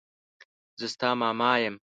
[0.79, 1.75] زه ستا ماما يم.